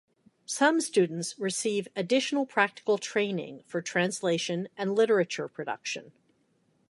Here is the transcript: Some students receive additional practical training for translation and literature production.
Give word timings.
Some 0.47 0.81
students 0.81 1.37
receive 1.37 1.87
additional 1.95 2.47
practical 2.47 2.97
training 2.97 3.61
for 3.67 3.83
translation 3.83 4.67
and 4.75 4.95
literature 4.95 5.47
production. 5.47 6.11